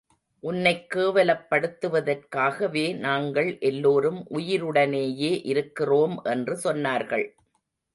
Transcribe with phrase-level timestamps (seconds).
[0.43, 7.27] உன்னைக் கேவலப்படுத்துவதற்காகவே நாங்கள் எல்லோரும் உயிருடனேயே இருக்கிறோம் என்று சொன்னார்கள்.